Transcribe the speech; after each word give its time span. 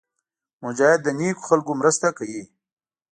مجاهد 0.63 0.99
د 1.03 1.07
نېکو 1.19 1.43
خلکو 1.49 1.71
مرسته 1.81 2.07
کوي. 2.17 2.43